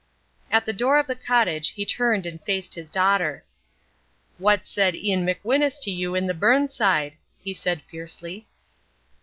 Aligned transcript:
At 0.49 0.65
the 0.65 0.73
door 0.73 0.97
of 0.97 1.05
the 1.05 1.13
cottage 1.13 1.73
he 1.73 1.85
turned 1.85 2.25
and 2.25 2.43
faced 2.43 2.73
his 2.73 2.89
daughter. 2.89 3.45
"What 4.39 4.65
said 4.65 4.95
Ian 4.95 5.27
McWhinus 5.27 5.79
to 5.81 5.91
you 5.91 6.15
i' 6.15 6.19
the 6.21 6.33
burnside?" 6.33 7.17
he 7.39 7.53
said 7.53 7.83
fiercely. 7.83 8.47